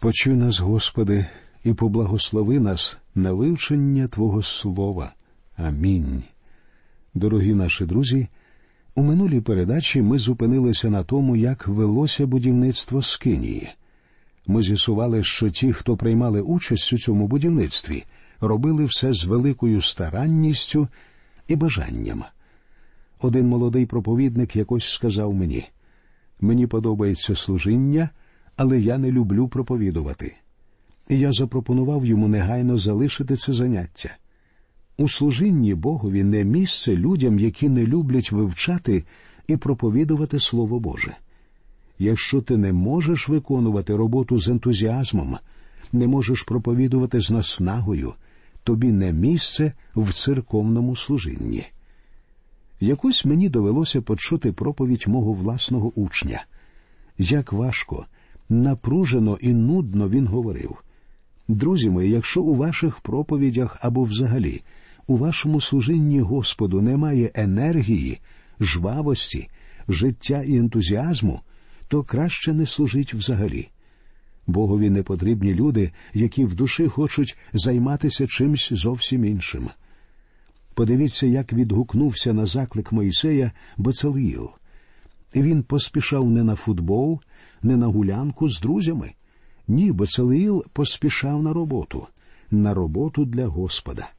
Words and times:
Почуй 0.00 0.36
нас, 0.36 0.60
Господи, 0.60 1.26
і 1.64 1.74
поблагослови 1.74 2.60
нас 2.60 2.98
на 3.14 3.32
вивчення 3.32 4.08
Твого 4.08 4.42
Слова. 4.42 5.12
Амінь. 5.56 6.22
Дорогі 7.14 7.54
наші 7.54 7.84
друзі. 7.84 8.28
У 8.94 9.02
минулій 9.02 9.40
передачі 9.40 10.02
ми 10.02 10.18
зупинилися 10.18 10.90
на 10.90 11.04
тому, 11.04 11.36
як 11.36 11.68
велося 11.68 12.26
будівництво 12.26 13.02
Скинії. 13.02 13.68
Ми 14.46 14.62
з'ясували, 14.62 15.22
що 15.22 15.50
ті, 15.50 15.72
хто 15.72 15.96
приймали 15.96 16.40
участь 16.40 16.92
у 16.92 16.98
цьому 16.98 17.26
будівництві, 17.26 18.04
робили 18.40 18.84
все 18.84 19.12
з 19.12 19.24
великою 19.24 19.82
старанністю 19.82 20.88
і 21.48 21.56
бажанням. 21.56 22.24
Один 23.20 23.48
молодий 23.48 23.86
проповідник 23.86 24.56
якось 24.56 24.92
сказав 24.92 25.34
мені 25.34 25.68
мені 26.40 26.66
подобається 26.66 27.34
служіння, 27.34 28.10
але 28.58 28.80
я 28.80 28.98
не 28.98 29.12
люблю 29.12 29.48
проповідувати. 29.48 30.36
Я 31.08 31.32
запропонував 31.32 32.06
йому 32.06 32.28
негайно 32.28 32.78
залишити 32.78 33.36
це 33.36 33.52
заняття. 33.52 34.16
У 34.96 35.08
служінні 35.08 35.74
Богові 35.74 36.24
не 36.24 36.44
місце 36.44 36.96
людям, 36.96 37.38
які 37.38 37.68
не 37.68 37.86
люблять 37.86 38.32
вивчати 38.32 39.04
і 39.46 39.56
проповідувати 39.56 40.40
Слово 40.40 40.80
Боже. 40.80 41.16
Якщо 41.98 42.40
ти 42.40 42.56
не 42.56 42.72
можеш 42.72 43.28
виконувати 43.28 43.96
роботу 43.96 44.38
з 44.38 44.48
ентузіазмом, 44.48 45.38
не 45.92 46.06
можеш 46.06 46.42
проповідувати 46.42 47.20
з 47.20 47.30
наснагою, 47.30 48.14
тобі 48.64 48.92
не 48.92 49.12
місце 49.12 49.72
в 49.96 50.12
церковному 50.12 50.96
служінні. 50.96 51.66
Якось 52.80 53.24
мені 53.24 53.48
довелося 53.48 54.02
почути 54.02 54.52
проповідь 54.52 55.04
мого 55.08 55.32
власного 55.32 55.92
учня. 55.94 56.44
Як 57.18 57.52
важко, 57.52 58.06
напружено 58.48 59.38
і 59.40 59.52
нудно 59.52 60.08
він 60.08 60.26
говорив. 60.26 60.84
Друзі 61.48 61.90
мої, 61.90 62.10
якщо 62.10 62.42
у 62.42 62.54
ваших 62.54 63.00
проповідях 63.00 63.78
або 63.80 64.02
взагалі 64.02 64.62
у 65.06 65.16
вашому 65.16 65.60
служінні 65.60 66.20
Господу 66.20 66.80
немає 66.82 67.30
енергії, 67.34 68.20
жвавості, 68.60 69.48
життя 69.88 70.42
і 70.42 70.56
ентузіазму, 70.56 71.40
то 71.88 72.02
краще 72.02 72.52
не 72.52 72.66
служить 72.66 73.14
взагалі. 73.14 73.68
Богові 74.46 74.90
не 74.90 75.02
потрібні 75.02 75.54
люди, 75.54 75.90
які 76.14 76.44
в 76.44 76.54
душі 76.54 76.88
хочуть 76.88 77.38
займатися 77.52 78.26
чимсь 78.26 78.72
зовсім 78.72 79.24
іншим. 79.24 79.68
Подивіться, 80.74 81.26
як 81.26 81.52
відгукнувся 81.52 82.32
на 82.32 82.46
заклик 82.46 82.92
Моїсея 82.92 83.52
Бецаліїл. 83.76 84.50
Він 85.34 85.62
поспішав 85.62 86.30
не 86.30 86.42
на 86.42 86.54
футбол, 86.54 87.20
не 87.62 87.76
на 87.76 87.86
гулянку 87.86 88.48
з 88.48 88.60
друзями. 88.60 89.12
Ні, 89.68 89.92
Бецаліїл 89.92 90.64
поспішав 90.72 91.42
на 91.42 91.52
роботу, 91.52 92.06
на 92.50 92.74
роботу 92.74 93.24
для 93.24 93.46
Господа. 93.46 94.10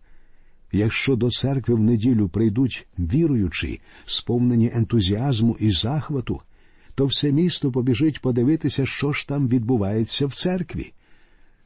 Якщо 0.71 1.15
до 1.15 1.29
церкви 1.29 1.75
в 1.75 1.79
неділю 1.79 2.29
прийдуть 2.29 2.87
віруючі, 2.99 3.81
сповнені 4.05 4.71
ентузіазму 4.73 5.57
і 5.59 5.71
захвату, 5.71 6.41
то 6.95 7.05
все 7.05 7.31
місто 7.31 7.71
побіжить 7.71 8.21
подивитися, 8.21 8.85
що 8.85 9.11
ж 9.11 9.27
там 9.27 9.47
відбувається 9.47 10.27
в 10.27 10.33
церкві. 10.33 10.93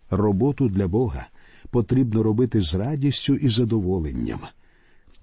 Роботу 0.09 0.69
для 0.69 0.87
Бога 0.87 1.27
потрібно 1.69 2.23
робити 2.23 2.61
з 2.61 2.75
радістю 2.75 3.35
і 3.35 3.49
задоволенням. 3.49 4.39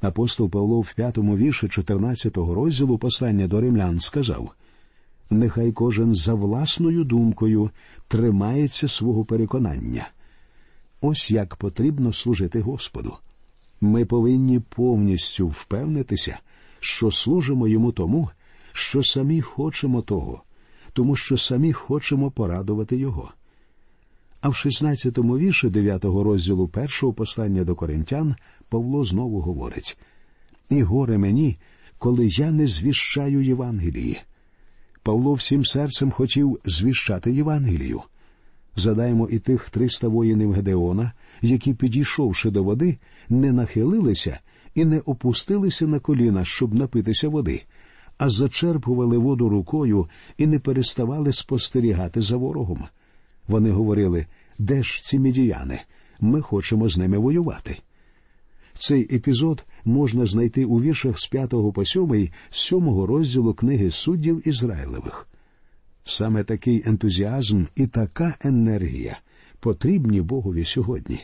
Апостол 0.00 0.50
Павло 0.50 0.80
в 0.80 0.94
п'ятому 0.94 1.36
вірші 1.36 1.66
14-го 1.66 2.54
розділу 2.54 2.98
послання 2.98 3.46
до 3.46 3.60
римлян 3.60 4.00
сказав 4.00 4.54
Нехай 5.30 5.72
кожен 5.72 6.14
за 6.14 6.34
власною 6.34 7.04
думкою 7.04 7.70
тримається 8.08 8.88
свого 8.88 9.24
переконання. 9.24 10.08
Ось 11.00 11.30
як 11.30 11.56
потрібно 11.56 12.12
служити 12.12 12.60
Господу. 12.60 13.14
Ми 13.80 14.04
повинні 14.04 14.60
повністю 14.60 15.48
впевнитися, 15.48 16.38
що 16.80 17.10
служимо 17.10 17.68
йому 17.68 17.92
тому, 17.92 18.30
що 18.72 19.02
самі 19.02 19.40
хочемо 19.40 20.02
того, 20.02 20.42
тому 20.92 21.16
що 21.16 21.36
самі 21.36 21.72
хочемо 21.72 22.30
порадувати 22.30 22.96
Його. 22.96 23.32
А 24.40 24.48
в 24.48 24.52
16-му 24.52 25.38
вірші 25.38 25.68
9-го 25.68 26.24
розділу 26.24 26.68
першого 26.68 27.12
послання 27.12 27.64
до 27.64 27.74
коринтян 27.74 28.36
Павло 28.70 29.04
знову 29.04 29.40
говорить 29.40 29.98
І 30.70 30.82
горе 30.82 31.18
мені, 31.18 31.58
коли 31.98 32.26
я 32.26 32.50
не 32.50 32.66
звіщаю 32.66 33.42
Євангелії. 33.42 34.20
Павло 35.02 35.34
всім 35.34 35.64
серцем 35.64 36.10
хотів 36.10 36.58
звіщати 36.64 37.32
Євангелію. 37.32 38.02
Задаємо 38.76 39.28
і 39.28 39.38
тих 39.38 39.70
300 39.70 40.08
воїнів 40.08 40.52
Гедеона, 40.52 41.12
які, 41.42 41.74
підійшовши 41.74 42.50
до 42.50 42.64
води, 42.64 42.98
не 43.28 43.52
нахилилися 43.52 44.40
і 44.74 44.84
не 44.84 45.00
опустилися 45.00 45.86
на 45.86 45.98
коліна, 45.98 46.44
щоб 46.44 46.74
напитися 46.74 47.28
води, 47.28 47.62
а 48.18 48.28
зачерпували 48.28 49.18
воду 49.18 49.48
рукою 49.48 50.08
і 50.38 50.46
не 50.46 50.58
переставали 50.58 51.32
спостерігати 51.32 52.20
за 52.20 52.36
ворогом. 52.36 52.84
Вони 53.48 53.70
говорили, 53.70 54.26
де 54.58 54.82
ж 54.82 55.02
ці 55.02 55.18
медіяни? 55.18 55.80
Ми 56.20 56.40
хочемо 56.40 56.88
з 56.88 56.98
ними 56.98 57.18
воювати. 57.18 57.78
Цей 58.80 59.16
епізод 59.16 59.64
можна 59.84 60.26
знайти 60.26 60.64
у 60.64 60.80
віршах 60.80 61.18
з 61.18 61.26
5 61.26 61.50
по 61.74 61.84
7 61.84 62.28
з 62.50 62.60
7 62.60 63.04
розділу 63.04 63.54
книги 63.54 63.90
суддів 63.90 64.48
Ізраїлевих. 64.48 65.28
Саме 66.04 66.44
такий 66.44 66.82
ентузіазм 66.86 67.64
і 67.76 67.86
така 67.86 68.36
енергія 68.40 69.18
потрібні 69.60 70.20
Богові 70.20 70.64
сьогодні. 70.64 71.20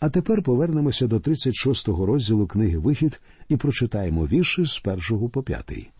А 0.00 0.08
тепер 0.08 0.42
повернемося 0.42 1.06
до 1.06 1.16
36-го 1.16 2.06
розділу 2.06 2.46
книги 2.46 2.78
Вихід 2.78 3.20
і 3.48 3.56
прочитаємо 3.56 4.26
вірші 4.26 4.64
з 4.64 4.78
першого 4.78 5.28
по 5.28 5.42
п'ятий. 5.42 5.90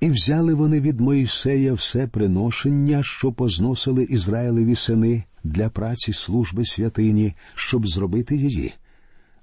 І 0.00 0.10
взяли 0.10 0.54
вони 0.54 0.80
від 0.80 1.00
Моїсея 1.00 1.72
все 1.72 2.06
приношення, 2.06 3.02
що 3.02 3.32
позносили 3.32 4.02
Ізраїлеві 4.02 4.76
сини 4.76 5.24
для 5.44 5.68
праці 5.68 6.12
служби 6.12 6.64
святині, 6.64 7.34
щоб 7.54 7.88
зробити 7.88 8.36
її. 8.36 8.74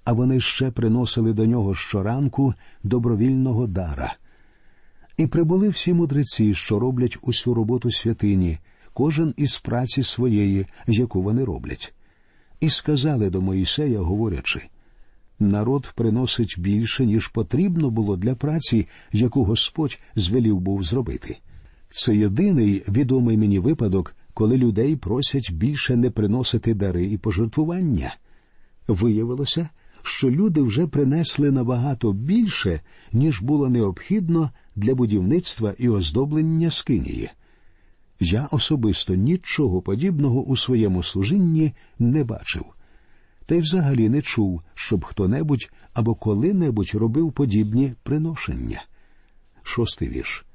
А 0.05 0.13
вони 0.13 0.39
ще 0.39 0.71
приносили 0.71 1.33
до 1.33 1.45
нього 1.45 1.75
щоранку 1.75 2.53
добровільного 2.83 3.67
дара. 3.67 4.15
І 5.17 5.27
прибули 5.27 5.69
всі 5.69 5.93
мудреці, 5.93 6.53
що 6.53 6.79
роблять 6.79 7.17
усю 7.21 7.53
роботу 7.53 7.91
святині, 7.91 8.57
кожен 8.93 9.33
із 9.37 9.57
праці 9.57 10.03
своєї, 10.03 10.65
яку 10.87 11.21
вони 11.21 11.43
роблять 11.43 11.93
і 12.59 12.69
сказали 12.69 13.29
до 13.29 13.41
Моїсея, 13.41 13.99
говорячи 13.99 14.61
народ 15.39 15.93
приносить 15.95 16.55
більше, 16.57 17.05
ніж 17.05 17.27
потрібно 17.27 17.89
було 17.89 18.17
для 18.17 18.35
праці, 18.35 18.87
яку 19.11 19.43
Господь 19.43 19.99
звелів 20.15 20.59
був 20.59 20.83
зробити. 20.83 21.37
Це 21.91 22.15
єдиний 22.15 22.83
відомий 22.87 23.37
мені 23.37 23.59
випадок, 23.59 24.15
коли 24.33 24.57
людей 24.57 24.95
просять 24.95 25.51
більше 25.53 25.95
не 25.95 26.09
приносити 26.09 26.73
дари 26.73 27.05
і 27.05 27.17
пожертвування. 27.17 28.15
Виявилося, 28.87 29.69
що 30.07 30.31
люди 30.31 30.61
вже 30.61 30.87
принесли 30.87 31.51
набагато 31.51 32.13
більше, 32.13 32.81
ніж 33.13 33.41
було 33.41 33.69
необхідно 33.69 34.51
для 34.75 34.95
будівництва 34.95 35.73
і 35.77 35.89
оздоблення 35.89 36.71
скинії. 36.71 37.29
Я 38.19 38.47
особисто 38.51 39.15
нічого 39.15 39.81
подібного 39.81 40.43
у 40.43 40.55
своєму 40.55 41.03
служінні 41.03 41.73
не 41.99 42.23
бачив, 42.23 42.65
та 43.45 43.55
й 43.55 43.59
взагалі 43.59 44.09
не 44.09 44.21
чув, 44.21 44.61
щоб 44.73 45.05
хто-небудь 45.05 45.71
або 45.93 46.15
коли-небудь 46.15 46.91
робив 46.93 47.31
подібні 47.31 47.93
приношення. 48.03 48.85
Шостий 49.63 50.09
вірш. 50.09 50.45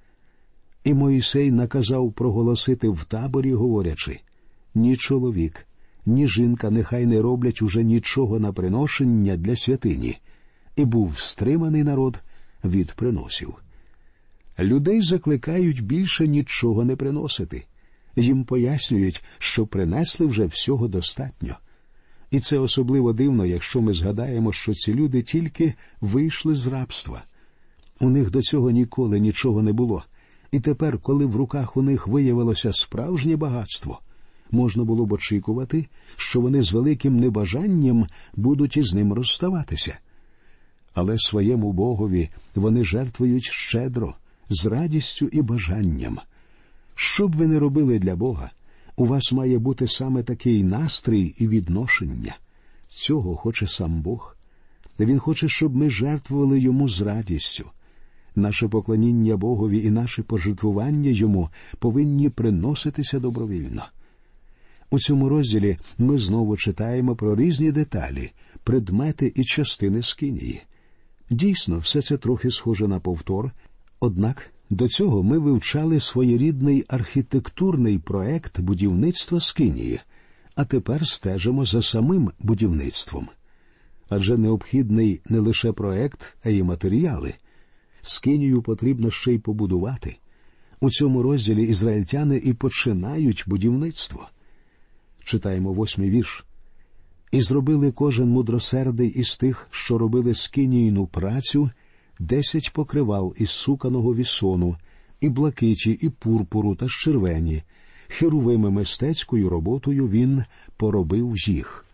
І 0.85 0.95
Моїсей 0.95 1.51
наказав 1.51 2.13
проголосити 2.13 2.89
в 2.89 3.05
таборі, 3.05 3.55
говорячи 3.55 4.21
ні 4.75 4.97
чоловік, 4.97 5.67
ні 6.07 6.29
жінка 6.29 6.71
нехай 6.71 7.07
не 7.07 7.23
роблять 7.23 7.63
уже 7.63 7.85
нічого 7.85 8.41
на 8.41 8.53
приношення 8.53 9.37
для 9.37 9.57
святині, 9.57 10.19
і 10.77 10.85
був 10.85 11.19
стриманий 11.19 11.85
народ 11.85 12.21
від 12.65 12.93
приносів. 12.93 13.55
Людей 14.59 15.03
закликають 15.03 15.85
більше 15.85 16.29
нічого 16.29 16.85
не 16.85 16.97
приносити. 16.97 17.65
Їм 18.17 18.45
пояснюють, 18.45 19.25
що 19.39 19.67
принесли 19.67 20.27
вже 20.27 20.45
всього 20.45 20.89
достатньо. 20.89 21.57
І 22.31 22.41
це 22.41 22.59
особливо 22.59 23.13
дивно, 23.13 23.47
якщо 23.47 23.81
ми 23.81 23.93
згадаємо, 23.93 24.53
що 24.53 24.75
ці 24.75 24.95
люди 24.95 25.23
тільки 25.23 25.75
вийшли 26.01 26.55
з 26.55 26.67
рабства. 26.67 27.23
У 28.01 28.11
них 28.11 28.31
до 28.31 28.43
цього 28.43 28.71
ніколи 28.71 29.21
нічого 29.21 29.63
не 29.63 29.73
було. 29.73 30.05
І 30.53 30.61
тепер, 30.61 30.99
коли 30.99 31.27
в 31.27 31.37
руках 31.37 31.77
у 31.77 31.83
них 31.83 32.07
виявилося 32.07 32.73
справжнє 32.73 33.37
багатство, 33.37 34.01
можна 34.53 34.85
було 34.85 35.07
б 35.07 35.13
очікувати, 35.13 35.87
що 36.17 36.41
вони 36.41 36.63
з 36.63 36.73
великим 36.73 37.21
небажанням 37.21 38.07
будуть 38.35 38.77
із 38.77 38.95
ним 38.95 39.13
розставатися. 39.13 39.99
Але 40.95 41.19
своєму 41.19 41.73
Богові 41.73 42.29
вони 42.55 42.85
жертвують 42.85 43.45
щедро 43.45 44.15
з 44.51 44.67
радістю 44.67 45.29
і 45.33 45.43
бажанням. 45.43 46.19
Що 46.95 47.29
б 47.29 47.37
ви 47.37 47.47
не 47.47 47.59
робили 47.59 47.99
для 47.99 48.17
Бога, 48.17 48.51
У 48.97 49.07
вас 49.07 49.33
має 49.33 49.59
бути 49.59 49.89
саме 49.89 50.23
такий 50.23 50.65
настрій 50.65 51.35
і 51.39 51.49
відношення. 51.49 52.37
Цього 52.89 53.37
хоче 53.37 53.67
сам 53.67 53.91
Бог. 53.93 54.37
Він 55.01 55.19
хоче, 55.19 55.49
щоб 55.49 55.77
ми 55.77 55.91
жертвували 55.91 56.59
йому 56.59 56.89
з 56.89 57.01
радістю. 57.01 57.65
Наше 58.37 58.69
поклоніння 58.69 59.37
Богові 59.37 59.85
і 59.85 59.91
наше 59.91 60.23
пожертвування 60.23 61.11
йому 61.11 61.49
повинні 61.79 62.29
приноситися 62.29 63.19
добровільно. 63.19 63.85
У 64.91 64.99
цьому 64.99 65.29
розділі 65.29 65.79
ми 65.99 66.19
знову 66.19 66.57
читаємо 66.57 67.17
про 67.17 67.37
різні 67.37 67.73
деталі, 67.73 68.33
предмети 68.65 69.33
і 69.37 69.45
частини 69.45 70.03
скинії. 70.03 70.63
Дійсно, 71.31 71.79
все 71.79 72.03
це 72.03 72.17
трохи 72.17 72.51
схоже 72.51 72.89
на 72.89 73.01
повтор, 73.01 73.53
однак 74.01 74.51
до 74.71 74.89
цього 74.89 75.23
ми 75.23 75.39
вивчали 75.39 76.01
своєрідний 76.01 76.85
архітектурний 76.89 77.99
проект 77.99 78.61
будівництва 78.61 79.41
скинії, 79.41 80.01
а 80.55 80.65
тепер 80.65 81.07
стежимо 81.07 81.65
за 81.65 81.83
самим 81.83 82.31
будівництвом. 82.41 83.29
Адже 84.09 84.39
необхідний 84.39 85.21
не 85.29 85.39
лише 85.39 85.73
проект, 85.73 86.37
а 86.45 86.49
й 86.49 86.63
матеріали. 86.63 87.35
Скинію 88.03 88.63
потрібно 88.63 89.11
ще 89.11 89.35
й 89.35 89.39
побудувати. 89.39 90.17
У 90.81 90.91
цьому 90.91 91.23
розділі 91.23 91.65
ізраїльтяни 91.65 92.37
і 92.37 92.55
починають 92.55 93.45
будівництво. 93.47 94.29
Читаємо 95.25 95.73
восьмий 95.73 96.11
вірш. 96.11 96.45
І 97.31 97.41
зробили 97.43 97.93
кожен 97.93 98.29
мудросердий 98.29 99.09
із 99.09 99.37
тих, 99.37 99.69
що 99.71 99.99
робили 99.99 100.35
скинійну 100.35 101.07
працю, 101.07 101.71
десять 102.19 102.73
покривал 102.73 103.35
із 103.39 103.51
суканого 103.51 104.15
вісону, 104.15 104.77
і 105.21 105.29
блакиті, 105.29 105.91
і 105.91 106.09
пурпуру 106.09 106.75
та 106.75 106.87
червені. 106.89 107.63
Херовими 108.09 108.71
мистецькою 108.71 109.49
роботою 109.49 110.09
він 110.09 110.45
поробив 110.77 111.35
їх. 111.37 111.85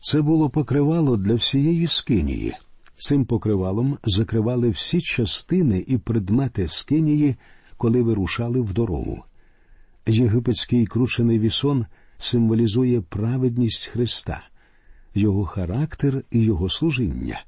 Це 0.00 0.22
було 0.22 0.50
покривало 0.50 1.16
для 1.16 1.34
всієї 1.34 1.86
скинії. 1.86 2.54
Цим 2.94 3.24
покривалом 3.24 3.98
закривали 4.04 4.70
всі 4.70 5.00
частини 5.00 5.84
і 5.86 5.98
предмети 5.98 6.68
скинії, 6.68 7.36
коли 7.76 8.02
вирушали 8.02 8.60
в 8.60 8.72
дорогу. 8.72 9.24
Єгипетський 10.06 10.86
кручений 10.86 11.38
вісон 11.38 11.86
символізує 12.20 13.00
праведність 13.00 13.86
Христа, 13.86 14.42
Його 15.14 15.44
характер 15.44 16.24
і 16.30 16.42
Його 16.42 16.68
служіння. 16.68 17.44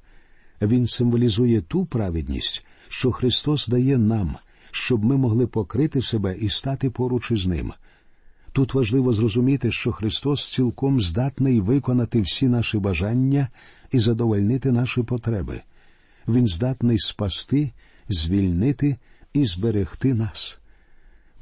Він 0.61 0.87
символізує 0.87 1.61
ту 1.61 1.85
праведність, 1.85 2.65
що 2.87 3.11
Христос 3.11 3.67
дає 3.67 3.97
нам, 3.97 4.35
щоб 4.71 5.05
ми 5.05 5.17
могли 5.17 5.47
покрити 5.47 6.01
себе 6.01 6.37
і 6.37 6.49
стати 6.49 6.89
поруч 6.89 7.31
із 7.31 7.45
ним. 7.45 7.73
Тут 8.51 8.73
важливо 8.73 9.13
зрозуміти, 9.13 9.71
що 9.71 9.91
Христос 9.91 10.51
цілком 10.51 11.01
здатний 11.01 11.59
виконати 11.59 12.21
всі 12.21 12.47
наші 12.47 12.77
бажання 12.77 13.47
і 13.91 13.99
задовольнити 13.99 14.71
наші 14.71 15.03
потреби. 15.03 15.61
Він 16.27 16.47
здатний 16.47 16.99
спасти, 16.99 17.71
звільнити 18.09 18.97
і 19.33 19.45
зберегти 19.45 20.13
нас. 20.13 20.59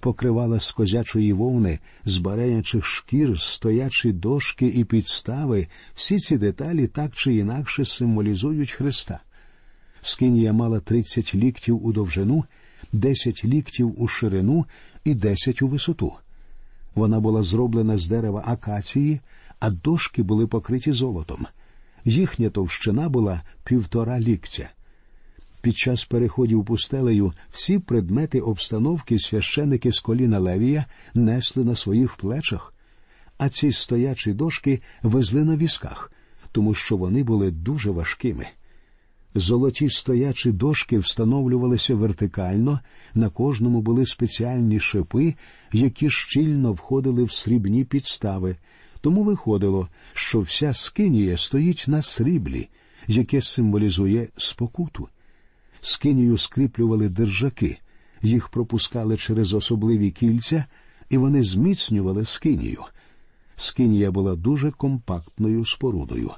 Покривала 0.01 0.59
з 0.59 0.71
козячої 0.71 1.33
вовни, 1.33 1.79
з 2.05 2.17
баренячих 2.17 2.85
шкір, 2.85 3.39
стоячі 3.39 4.11
дошки 4.11 4.67
і 4.67 4.83
підстави, 4.83 5.67
всі 5.95 6.17
ці 6.17 6.37
деталі 6.37 6.87
так 6.87 7.15
чи 7.15 7.35
інакше 7.35 7.85
символізують 7.85 8.71
Христа. 8.71 9.19
Скинія 10.01 10.53
мала 10.53 10.79
тридцять 10.79 11.35
ліктів 11.35 11.85
у 11.85 11.93
довжину, 11.93 12.45
десять 12.91 13.45
ліктів 13.45 14.01
у 14.01 14.07
ширину 14.07 14.65
і 15.03 15.13
десять 15.13 15.61
у 15.61 15.67
висоту. 15.67 16.13
Вона 16.95 17.19
була 17.19 17.41
зроблена 17.41 17.97
з 17.97 18.07
дерева 18.07 18.43
акації, 18.45 19.19
а 19.59 19.69
дошки 19.69 20.23
були 20.23 20.47
покриті 20.47 20.91
золотом. 20.91 21.45
Їхня 22.05 22.49
товщина 22.49 23.09
була 23.09 23.41
півтора 23.63 24.19
ліктя. 24.19 24.69
Під 25.61 25.77
час 25.77 26.05
переходів 26.05 26.65
пустелею 26.65 27.33
всі 27.51 27.79
предмети 27.79 28.39
обстановки 28.39 29.19
священики 29.19 29.91
з 29.91 29.99
коліна 29.99 30.39
Левія 30.39 30.85
несли 31.13 31.65
на 31.65 31.75
своїх 31.75 32.15
плечах, 32.15 32.73
а 33.37 33.49
ці 33.49 33.71
стоячі 33.71 34.33
дошки 34.33 34.81
везли 35.03 35.43
на 35.43 35.57
візках, 35.57 36.11
тому 36.51 36.73
що 36.73 36.97
вони 36.97 37.23
були 37.23 37.51
дуже 37.51 37.91
важкими. 37.91 38.47
Золоті 39.35 39.89
стоячі 39.89 40.51
дошки 40.51 40.99
встановлювалися 40.99 41.95
вертикально, 41.95 42.79
на 43.13 43.29
кожному 43.29 43.81
були 43.81 44.05
спеціальні 44.05 44.79
шипи, 44.79 45.35
які 45.71 46.09
щільно 46.09 46.73
входили 46.73 47.23
в 47.23 47.31
срібні 47.31 47.83
підстави. 47.83 48.55
Тому 49.01 49.23
виходило, 49.23 49.87
що 50.13 50.41
вся 50.41 50.73
скинія 50.73 51.37
стоїть 51.37 51.85
на 51.87 52.01
сріблі, 52.01 52.69
яке 53.07 53.41
символізує 53.41 54.27
спокуту. 54.37 55.07
Скинію 55.81 56.37
скріплювали 56.37 57.09
держаки, 57.09 57.77
їх 58.21 58.49
пропускали 58.49 59.17
через 59.17 59.53
особливі 59.53 60.11
кільця, 60.11 60.65
і 61.09 61.17
вони 61.17 61.43
зміцнювали 61.43 62.25
скинію. 62.25 62.83
Скинія 63.55 64.11
була 64.11 64.35
дуже 64.35 64.71
компактною 64.71 65.65
спорудою. 65.65 66.31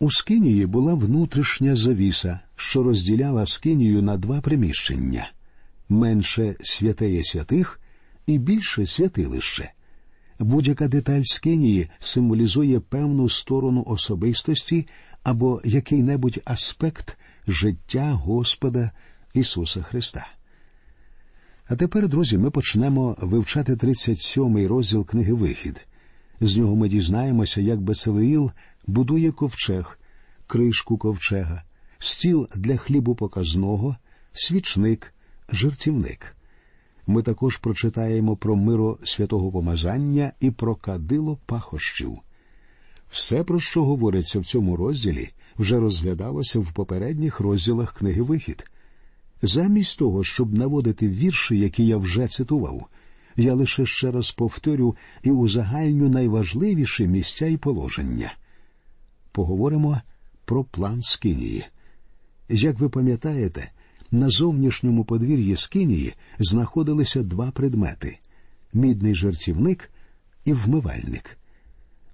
У 0.00 0.10
скинії 0.10 0.66
була 0.66 0.94
внутрішня 0.94 1.74
завіса, 1.74 2.40
що 2.56 2.82
розділяла 2.82 3.46
скинію 3.46 4.02
на 4.02 4.16
два 4.16 4.40
приміщення 4.40 5.30
менше 5.88 6.56
святеє 6.60 7.24
святих 7.24 7.80
і 8.26 8.38
більше 8.38 8.86
святилище. 8.86 9.72
Будь-яка 10.38 10.88
деталь 10.88 11.22
скинії 11.24 11.88
символізує 11.98 12.80
певну 12.80 13.28
сторону 13.28 13.84
особистості 13.86 14.86
або 15.22 15.60
який-небудь 15.64 16.38
аспект 16.44 17.18
життя 17.48 18.12
Господа 18.12 18.90
Ісуса 19.34 19.82
Христа. 19.82 20.26
А 21.68 21.76
тепер, 21.76 22.08
друзі, 22.08 22.38
ми 22.38 22.50
почнемо 22.50 23.16
вивчати 23.20 23.74
37-й 23.74 24.66
розділ 24.66 25.06
книги 25.06 25.32
Вихід. 25.32 25.86
З 26.40 26.56
нього 26.56 26.76
ми 26.76 26.88
дізнаємося, 26.88 27.60
як 27.60 27.80
Бесалеїл 27.80 28.50
будує 28.86 29.32
ковчег, 29.32 29.98
кришку 30.46 30.98
ковчега, 30.98 31.62
стіл 31.98 32.48
для 32.54 32.76
хлібу 32.76 33.14
показного, 33.14 33.96
свічник, 34.32 35.14
жертівник. 35.48 36.36
Ми 37.06 37.22
також 37.22 37.56
прочитаємо 37.56 38.36
про 38.36 38.56
миро 38.56 38.98
святого 39.04 39.52
помазання 39.52 40.32
і 40.40 40.50
про 40.50 40.74
кадило 40.74 41.38
пахощів. 41.46 42.18
Все, 43.10 43.44
про 43.44 43.60
що 43.60 43.84
говориться 43.84 44.40
в 44.40 44.44
цьому 44.44 44.76
розділі, 44.76 45.30
вже 45.58 45.78
розглядалося 45.78 46.58
в 46.58 46.72
попередніх 46.72 47.40
розділах 47.40 47.94
книги 47.94 48.22
Вихід. 48.22 48.70
Замість 49.42 49.98
того, 49.98 50.24
щоб 50.24 50.54
наводити 50.58 51.08
вірші, 51.08 51.58
які 51.58 51.86
я 51.86 51.96
вже 51.96 52.28
цитував, 52.28 52.86
я 53.36 53.54
лише 53.54 53.86
ще 53.86 54.10
раз 54.10 54.30
повторю 54.30 54.96
і 55.22 55.30
узагальню 55.30 56.08
найважливіші 56.08 57.06
місця 57.06 57.46
і 57.46 57.56
положення. 57.56 58.34
Поговоримо 59.32 60.00
про 60.44 60.64
план 60.64 61.02
Скинії. 61.02 61.66
Як 62.48 62.78
ви 62.78 62.88
пам'ятаєте, 62.88 63.70
на 64.10 64.28
зовнішньому 64.28 65.04
подвір'ї 65.04 65.56
Скинії 65.56 66.14
знаходилися 66.38 67.22
два 67.22 67.50
предмети 67.50 68.18
мідний 68.72 69.14
жертівник 69.14 69.90
і 70.44 70.52
вмивальник. 70.52 71.37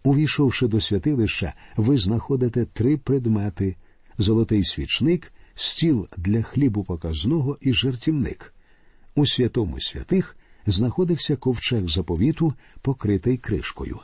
Увійшовши 0.05 0.67
до 0.67 0.81
святилища, 0.81 1.55
ви 1.77 1.99
знаходите 1.99 2.65
три 2.65 2.97
предмети 2.97 3.77
золотий 4.19 4.65
свічник, 4.65 5.33
стіл 5.55 6.09
для 6.17 6.43
хлібу 6.43 6.85
показного 6.85 7.57
і 7.61 7.73
жертівник. 7.73 8.55
У 9.15 9.27
святому 9.27 9.81
святих 9.81 10.37
знаходився 10.67 11.37
ковчег 11.37 11.89
заповіту, 11.89 12.55
покритий 12.83 13.37
кришкою. 13.37 14.01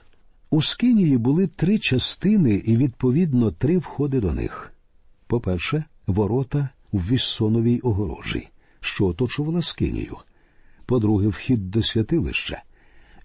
У 0.51 0.63
скинії 0.63 1.19
були 1.19 1.47
три 1.47 1.79
частини 1.79 2.55
і, 2.55 2.77
відповідно, 2.77 3.51
три 3.51 3.79
входи 3.79 4.21
до 4.21 4.33
них. 4.33 4.73
По-перше, 5.27 5.85
ворота 6.07 6.69
в 6.93 7.11
віссоновій 7.11 7.81
огорожі, 7.81 8.49
що 8.81 9.07
оточувала 9.07 9.63
скинію. 9.63 10.17
По-друге, 10.87 11.29
вхід 11.29 11.71
до 11.71 11.83
святилища. 11.83 12.63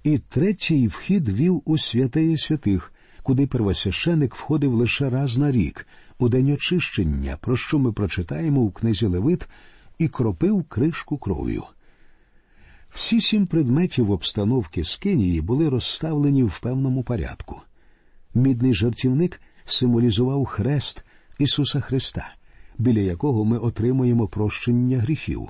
І 0.05 0.17
третій 0.17 0.87
вхід 0.87 1.29
вів 1.29 1.61
у 1.65 1.77
святеє 1.77 2.37
святих, 2.37 2.93
куди 3.23 3.47
первосвященик 3.47 4.35
входив 4.35 4.73
лише 4.73 5.09
раз 5.09 5.37
на 5.37 5.51
рік, 5.51 5.87
у 6.19 6.29
день 6.29 6.51
очищення, 6.51 7.37
про 7.41 7.57
що 7.57 7.79
ми 7.79 7.91
прочитаємо 7.91 8.61
у 8.61 8.71
книзі 8.71 9.05
Левит, 9.05 9.47
і 9.99 10.07
кропив 10.07 10.63
кришку 10.63 11.17
кров'ю. 11.17 11.63
Всі 12.89 13.21
сім 13.21 13.47
предметів 13.47 14.11
обстановки 14.11 14.83
скинії 14.83 15.41
були 15.41 15.69
розставлені 15.69 16.43
в 16.43 16.59
певному 16.59 17.03
порядку. 17.03 17.61
Мідний 18.33 18.73
жартівник 18.73 19.41
символізував 19.65 20.45
хрест 20.45 21.05
Ісуса 21.39 21.79
Христа, 21.79 22.33
біля 22.77 23.01
якого 23.01 23.45
ми 23.45 23.57
отримуємо 23.57 24.27
прощення 24.27 24.99
гріхів. 24.99 25.49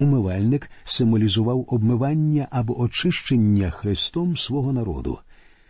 Умивальник 0.00 0.70
символізував 0.84 1.64
обмивання 1.68 2.48
або 2.50 2.80
очищення 2.80 3.70
Христом 3.70 4.36
свого 4.36 4.72
народу. 4.72 5.18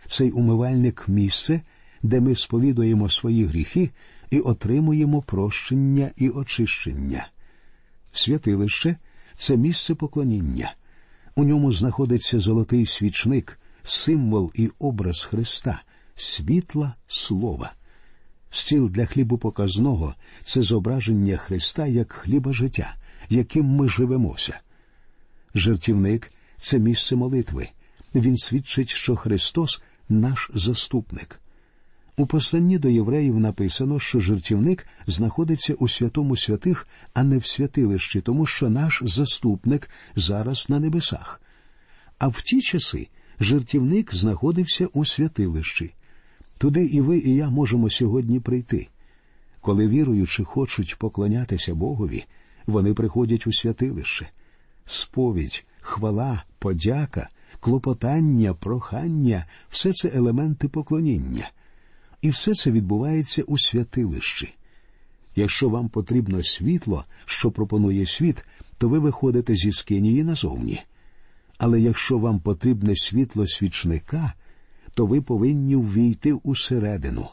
Цей 0.07 0.31
умивальник 0.31 1.05
місце, 1.07 1.61
де 2.03 2.21
ми 2.21 2.35
сповідуємо 2.35 3.09
свої 3.09 3.45
гріхи 3.45 3.89
і 4.29 4.39
отримуємо 4.39 5.21
прощення 5.21 6.11
і 6.17 6.29
очищення. 6.29 7.27
Святилище 8.11 8.95
це 9.35 9.57
місце 9.57 9.95
поклоніння. 9.95 10.73
У 11.35 11.43
ньому 11.43 11.71
знаходиться 11.71 12.39
золотий 12.39 12.85
свічник, 12.85 13.59
символ 13.83 14.51
і 14.55 14.69
образ 14.79 15.23
Христа, 15.23 15.81
світла 16.15 16.93
слова. 17.07 17.73
Стіл 18.49 18.89
для 18.89 19.05
хлібу 19.05 19.37
показного 19.37 20.15
це 20.41 20.61
зображення 20.61 21.37
Христа 21.37 21.87
як 21.87 22.11
хліба 22.11 22.53
життя, 22.53 22.95
яким 23.31 23.65
ми 23.65 23.89
живемося. 23.89 24.59
Жертівник 25.55 26.31
це 26.57 26.79
місце 26.79 27.15
молитви. 27.15 27.69
Він 28.15 28.37
свідчить, 28.37 28.89
що 28.89 29.15
Христос 29.15 29.81
наш 30.09 30.51
заступник. 30.53 31.39
У 32.17 32.25
посланні 32.25 32.77
до 32.77 32.89
євреїв 32.89 33.39
написано, 33.39 33.99
що 33.99 34.19
жертівник 34.19 34.87
знаходиться 35.07 35.73
у 35.73 35.87
святому 35.87 36.37
святих, 36.37 36.87
а 37.13 37.23
не 37.23 37.37
в 37.37 37.45
святилищі, 37.45 38.21
тому 38.21 38.45
що 38.45 38.69
наш 38.69 39.01
заступник 39.05 39.89
зараз 40.15 40.65
на 40.69 40.79
небесах. 40.79 41.41
А 42.17 42.27
в 42.27 42.41
ті 42.41 42.61
часи 42.61 43.07
жертівник 43.39 44.15
знаходився 44.15 44.87
у 44.93 45.05
святилищі. 45.05 45.93
Туди 46.57 46.85
і 46.85 47.01
ви, 47.01 47.17
і 47.17 47.35
я 47.35 47.49
можемо 47.49 47.89
сьогодні 47.89 48.39
прийти. 48.39 48.87
Коли 49.61 49.87
віруючи 49.87 50.43
хочуть 50.43 50.97
поклонятися 50.97 51.75
Богові, 51.75 52.25
вони 52.67 52.93
приходять 52.93 53.47
у 53.47 53.53
святилище. 53.53 54.29
Сповідь, 54.85 55.65
хвала, 55.81 56.43
подяка, 56.59 57.29
клопотання, 57.59 58.53
прохання 58.53 59.45
все 59.69 59.93
це 59.93 60.11
елементи 60.13 60.67
поклоніння. 60.67 61.51
І 62.21 62.29
все 62.29 62.53
це 62.53 62.71
відбувається 62.71 63.43
у 63.43 63.57
святилищі. 63.57 64.53
Якщо 65.35 65.69
вам 65.69 65.89
потрібно 65.89 66.43
світло, 66.43 67.05
що 67.25 67.51
пропонує 67.51 68.05
світ, 68.05 68.45
то 68.77 68.89
ви 68.89 68.99
виходите 68.99 69.55
зі 69.55 69.71
скинії 69.71 70.23
назовні. 70.23 70.81
Але 71.57 71.81
якщо 71.81 72.17
вам 72.17 72.39
потрібне 72.39 72.95
світло 72.95 73.47
свічника, 73.47 74.33
то 74.93 75.05
ви 75.05 75.21
повинні 75.21 75.75
ввійти 75.75 76.33
усередину. 76.33 77.27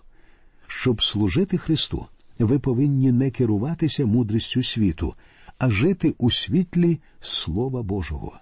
Щоб 0.66 1.02
служити 1.02 1.58
Христу, 1.58 2.06
ви 2.44 2.58
повинні 2.58 3.12
не 3.12 3.30
керуватися 3.30 4.06
мудрістю 4.06 4.62
світу, 4.62 5.14
а 5.58 5.70
жити 5.70 6.14
у 6.18 6.30
світлі 6.30 7.00
Слова 7.20 7.82
Божого. 7.82 8.40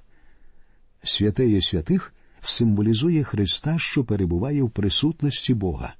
Святеє 1.03 1.61
святих 1.61 2.15
символізує 2.41 3.25
Христа, 3.25 3.79
що 3.79 4.05
перебуває 4.05 4.63
в 4.63 4.71
присутності 4.71 5.55
Бога. 5.55 5.95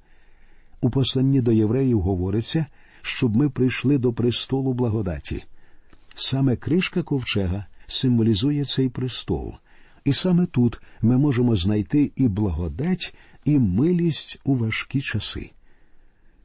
У 0.81 0.89
посланні 0.89 1.41
до 1.41 1.51
євреїв 1.51 2.01
говориться, 2.01 2.65
щоб 3.01 3.35
ми 3.35 3.49
прийшли 3.49 3.97
до 3.97 4.13
престолу 4.13 4.73
благодаті. 4.73 5.43
Саме 6.15 6.55
кришка 6.55 7.03
ковчега 7.03 7.65
символізує 7.87 8.65
цей 8.65 8.89
престол, 8.89 9.53
і 10.05 10.13
саме 10.13 10.45
тут 10.45 10.81
ми 11.01 11.17
можемо 11.17 11.55
знайти 11.55 12.11
і 12.15 12.27
благодать, 12.27 13.15
і 13.45 13.59
милість 13.59 14.39
у 14.43 14.55
важкі 14.55 15.01
часи. 15.01 15.51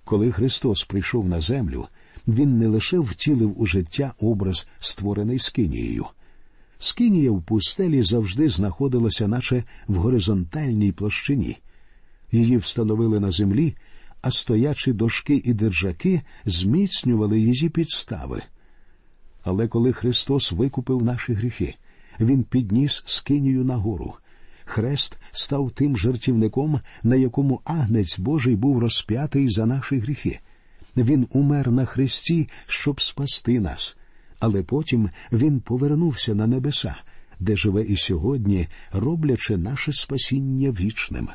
Коли 0.04 0.32
Христос 0.32 0.84
прийшов 0.84 1.28
на 1.28 1.40
землю, 1.40 1.86
Він 2.28 2.58
не 2.58 2.66
лише 2.66 2.98
втілив 2.98 3.60
у 3.60 3.66
життя 3.66 4.14
образ, 4.20 4.68
створений 4.80 5.38
Скинією. 5.38 6.06
Скинія 6.78 7.30
в 7.30 7.42
пустелі 7.42 8.02
завжди 8.02 8.48
знаходилася, 8.48 9.28
наче 9.28 9.64
в 9.88 9.96
горизонтальній 9.96 10.92
площині. 10.92 11.58
Її 12.32 12.56
встановили 12.56 13.20
на 13.20 13.30
землі, 13.30 13.74
а 14.22 14.30
стоячі 14.30 14.92
дошки 14.92 15.42
і 15.44 15.54
держаки 15.54 16.22
зміцнювали 16.44 17.40
її 17.40 17.68
підстави. 17.68 18.42
Але 19.44 19.68
коли 19.68 19.92
Христос 19.92 20.52
викупив 20.52 21.02
наші 21.02 21.32
гріхи, 21.32 21.74
Він 22.20 22.44
підніс 22.44 23.02
скинію 23.06 23.64
нагору. 23.64 24.14
Хрест 24.72 25.18
став 25.32 25.70
тим 25.70 25.96
жертівником, 25.96 26.80
на 27.02 27.16
якому 27.16 27.60
агнець 27.64 28.18
Божий 28.18 28.56
був 28.56 28.78
розп'ятий 28.78 29.48
за 29.48 29.66
наші 29.66 29.98
гріхи. 29.98 30.40
Він 30.96 31.26
умер 31.30 31.70
на 31.70 31.84
хресті, 31.84 32.48
щоб 32.66 33.00
спасти 33.00 33.60
нас, 33.60 33.96
але 34.38 34.62
потім 34.62 35.10
він 35.32 35.60
повернувся 35.60 36.34
на 36.34 36.46
небеса, 36.46 36.96
де 37.40 37.56
живе 37.56 37.82
і 37.82 37.96
сьогодні, 37.96 38.68
роблячи 38.92 39.56
наше 39.56 39.92
спасіння 39.92 40.70
вічним. 40.70 41.28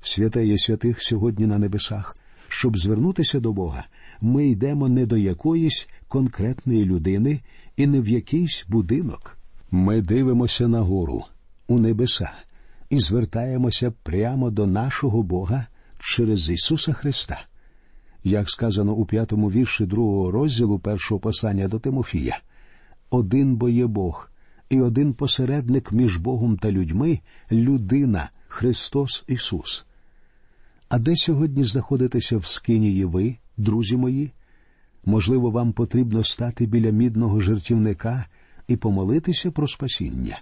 Святе 0.00 0.46
є 0.46 0.58
святих 0.58 1.02
сьогодні 1.02 1.46
на 1.46 1.58
небесах. 1.58 2.14
Щоб 2.48 2.78
звернутися 2.78 3.40
до 3.40 3.52
Бога, 3.52 3.84
ми 4.20 4.48
йдемо 4.48 4.88
не 4.88 5.06
до 5.06 5.16
якоїсь 5.16 5.88
конкретної 6.08 6.84
людини 6.84 7.40
і 7.76 7.86
не 7.86 8.00
в 8.00 8.08
якийсь 8.08 8.64
будинок. 8.68 9.38
Ми 9.70 10.00
дивимося 10.00 10.68
нагору, 10.68 11.24
у 11.68 11.78
небеса, 11.78 12.32
і 12.90 13.00
звертаємося 13.00 13.90
прямо 14.02 14.50
до 14.50 14.66
нашого 14.66 15.22
Бога 15.22 15.66
через 15.98 16.50
Ісуса 16.50 16.92
Христа. 16.92 17.46
Як 18.24 18.50
сказано 18.50 18.92
у 18.92 19.06
п'ятому 19.06 19.50
вірші 19.50 19.86
другого 19.86 20.30
розділу 20.30 20.78
першого 20.78 21.20
послання 21.20 21.68
до 21.68 21.78
Тимофія, 21.78 22.40
один 23.10 23.56
бо 23.56 23.68
є 23.68 23.86
Бог, 23.86 24.30
і 24.68 24.80
один 24.80 25.12
посередник 25.14 25.92
між 25.92 26.16
Богом 26.16 26.56
та 26.56 26.72
людьми 26.72 27.20
людина, 27.52 28.30
Христос 28.48 29.24
Ісус. 29.28 29.86
А 30.88 30.98
де 30.98 31.16
сьогодні 31.16 31.64
знаходитеся 31.64 32.38
в 32.38 32.46
скинії 32.46 33.04
ви, 33.04 33.36
друзі 33.56 33.96
мої? 33.96 34.32
Можливо, 35.04 35.50
вам 35.50 35.72
потрібно 35.72 36.24
стати 36.24 36.66
біля 36.66 36.90
мідного 36.90 37.40
жертівника 37.40 38.26
і 38.68 38.76
помолитися 38.76 39.50
про 39.50 39.68
спасіння. 39.68 40.38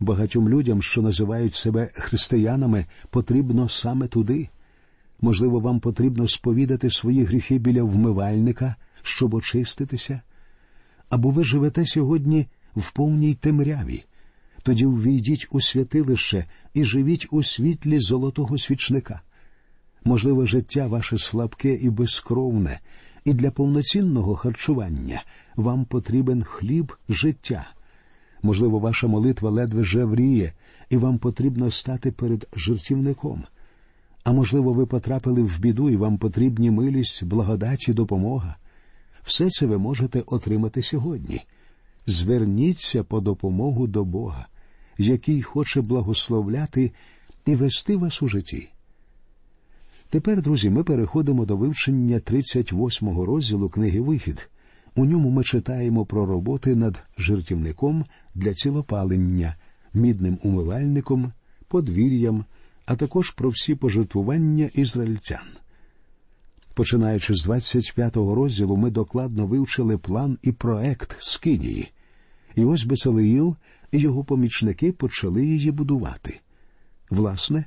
Багатьом 0.00 0.48
людям, 0.48 0.82
що 0.82 1.02
називають 1.02 1.54
себе 1.54 1.90
християнами, 1.94 2.86
потрібно 3.10 3.68
саме 3.68 4.06
туди. 4.06 4.48
Можливо, 5.20 5.58
вам 5.58 5.80
потрібно 5.80 6.28
сповідати 6.28 6.90
свої 6.90 7.24
гріхи 7.24 7.58
біля 7.58 7.82
вмивальника, 7.82 8.74
щоб 9.02 9.34
очиститися. 9.34 10.20
Або 11.08 11.30
ви 11.30 11.44
живете 11.44 11.86
сьогодні 11.86 12.46
в 12.76 12.92
повній 12.92 13.34
темряві. 13.34 14.04
Тоді 14.62 14.86
ввійдіть 14.86 15.48
у 15.50 15.60
святилище 15.60 16.44
і 16.74 16.84
живіть 16.84 17.26
у 17.30 17.42
світлі 17.42 17.98
золотого 17.98 18.58
свічника. 18.58 19.20
Можливо, 20.04 20.46
життя 20.46 20.86
ваше 20.86 21.18
слабке 21.18 21.74
і 21.74 21.90
безкровне, 21.90 22.80
і 23.24 23.34
для 23.34 23.50
повноцінного 23.50 24.36
харчування 24.36 25.22
вам 25.56 25.84
потрібен 25.84 26.42
хліб 26.42 26.92
життя. 27.08 27.70
Можливо, 28.42 28.78
ваша 28.78 29.06
молитва 29.06 29.50
ледве 29.50 29.84
жевріє, 29.84 30.52
і 30.90 30.96
вам 30.96 31.18
потрібно 31.18 31.70
стати 31.70 32.12
перед 32.12 32.48
жертівником. 32.56 33.44
А 34.24 34.32
можливо, 34.32 34.72
ви 34.72 34.86
потрапили 34.86 35.42
в 35.42 35.60
біду 35.60 35.90
і 35.90 35.96
вам 35.96 36.18
потрібні 36.18 36.70
милість, 36.70 37.24
благодать 37.24 37.88
і 37.88 37.92
допомога. 37.92 38.56
Все 39.24 39.50
це 39.50 39.66
ви 39.66 39.78
можете 39.78 40.22
отримати 40.26 40.82
сьогодні. 40.82 41.40
Зверніться 42.06 43.04
по 43.04 43.20
допомогу 43.20 43.86
до 43.86 44.04
Бога, 44.04 44.46
який 44.98 45.42
хоче 45.42 45.80
благословляти 45.80 46.92
і 47.46 47.54
вести 47.54 47.96
вас 47.96 48.22
у 48.22 48.28
житті. 48.28 48.68
Тепер, 50.08 50.42
друзі, 50.42 50.70
ми 50.70 50.84
переходимо 50.84 51.46
до 51.46 51.56
вивчення 51.56 52.16
38-го 52.16 53.26
розділу 53.26 53.68
книги 53.68 54.00
Вихід. 54.00 54.50
У 54.96 55.04
ньому 55.04 55.30
ми 55.30 55.44
читаємо 55.44 56.06
про 56.06 56.26
роботи 56.26 56.76
над 56.76 57.02
жертівником 57.18 58.04
для 58.34 58.54
цілопалення, 58.54 59.56
мідним 59.94 60.38
умивальником, 60.42 61.32
подвір'ям, 61.68 62.44
а 62.86 62.96
також 62.96 63.30
про 63.30 63.48
всі 63.48 63.74
пожертвування 63.74 64.70
ізраїльтян. 64.74 65.46
Починаючи 66.74 67.34
з 67.34 67.48
25-го 67.48 68.34
розділу, 68.34 68.76
ми 68.76 68.90
докладно 68.90 69.46
вивчили 69.46 69.98
план 69.98 70.38
і 70.42 70.52
проект 70.52 71.16
Скинії. 71.20 71.92
І 72.54 72.64
ось 72.64 72.84
Бесалеїл 72.84 73.56
і 73.92 73.98
його 73.98 74.24
помічники 74.24 74.92
почали 74.92 75.46
її 75.46 75.70
будувати. 75.70 76.40
Власне, 77.10 77.64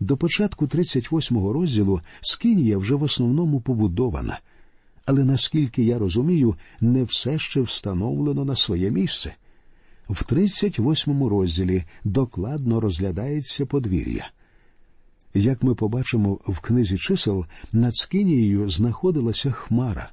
до 0.00 0.16
початку 0.16 0.66
38-го 0.66 1.52
розділу 1.52 2.00
Скинія 2.20 2.78
вже 2.78 2.94
в 2.94 3.02
основному 3.02 3.60
побудована, 3.60 4.40
але 5.06 5.24
наскільки 5.24 5.82
я 5.82 5.98
розумію, 5.98 6.56
не 6.80 7.02
все 7.02 7.38
ще 7.38 7.60
встановлено 7.60 8.44
на 8.44 8.56
своє 8.56 8.90
місце. 8.90 9.34
В 10.08 10.24
38-му 10.24 11.28
розділі 11.28 11.84
докладно 12.04 12.80
розглядається 12.80 13.66
подвір'я. 13.66 14.30
Як 15.34 15.62
ми 15.62 15.74
побачимо 15.74 16.38
в 16.46 16.60
книзі 16.60 16.98
чисел, 16.98 17.46
над 17.72 17.96
Скинією 17.96 18.70
знаходилася 18.70 19.50
хмара. 19.50 20.12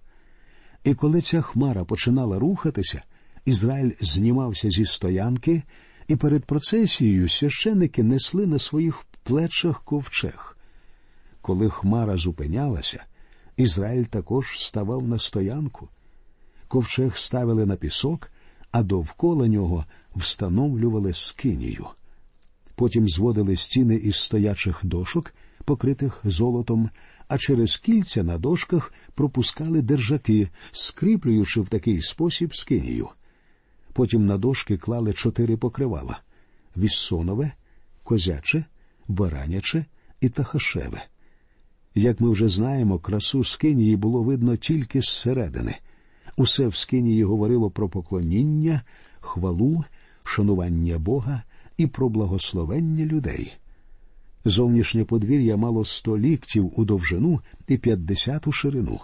І 0.83 0.93
коли 0.93 1.21
ця 1.21 1.41
хмара 1.41 1.83
починала 1.83 2.39
рухатися, 2.39 3.01
Ізраїль 3.45 3.91
знімався 4.01 4.69
зі 4.69 4.85
стоянки, 4.85 5.63
і 6.07 6.15
перед 6.15 6.45
процесією 6.45 7.29
священники 7.29 8.03
несли 8.03 8.47
на 8.47 8.59
своїх 8.59 9.05
плечах 9.23 9.83
ковчег. 9.83 10.57
Коли 11.41 11.69
хмара 11.69 12.17
зупинялася, 12.17 13.03
Ізраїль 13.61 14.03
також 14.03 14.59
ставав 14.59 15.07
на 15.07 15.19
стоянку. 15.19 15.89
Ковчег 16.67 17.17
ставили 17.17 17.65
на 17.65 17.75
пісок, 17.75 18.31
а 18.71 18.83
довкола 18.83 19.47
нього 19.47 19.85
встановлювали 20.15 21.13
скинію. 21.13 21.87
Потім 22.75 23.09
зводили 23.09 23.57
стіни 23.57 23.95
із 23.95 24.15
стоячих 24.15 24.79
дошок, 24.83 25.33
покритих 25.65 26.19
золотом, 26.23 26.89
а 27.27 27.37
через 27.37 27.77
кільця 27.77 28.23
на 28.23 28.37
дошках 28.37 28.93
пропускали 29.15 29.81
держаки, 29.81 30.49
скріплюючи 30.71 31.61
в 31.61 31.69
такий 31.69 32.01
спосіб 32.01 32.55
скинію. 32.55 33.09
Потім 33.93 34.25
на 34.25 34.37
дошки 34.37 34.77
клали 34.77 35.13
чотири 35.13 35.57
покривала 35.57 36.19
віссонове, 36.77 37.51
козяче, 38.03 38.65
бараняче 39.07 39.85
і 40.21 40.29
тахашеве. 40.29 41.10
Як 41.95 42.19
ми 42.19 42.29
вже 42.29 42.49
знаємо, 42.49 42.99
красу 42.99 43.43
скинії 43.43 43.95
було 43.95 44.23
видно 44.23 44.55
тільки 44.55 45.01
зсередини. 45.01 45.75
Усе 46.37 46.67
в 46.67 46.75
скинії 46.75 47.23
говорило 47.23 47.71
про 47.71 47.89
поклоніння, 47.89 48.81
хвалу, 49.19 49.83
шанування 50.23 50.99
Бога 50.99 51.43
і 51.77 51.87
про 51.87 52.09
благословення 52.09 53.05
людей. 53.05 53.53
Зовнішнє 54.45 55.05
подвір'я 55.05 55.57
мало 55.57 55.85
сто 55.85 56.17
ліктів 56.17 56.71
у 56.75 56.85
довжину 56.85 57.41
і 57.67 57.77
п'ятдесят 57.77 58.47
у 58.47 58.51
ширину. 58.51 58.99